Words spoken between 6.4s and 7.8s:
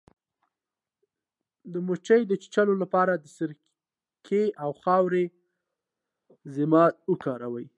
ضماد وکاروئ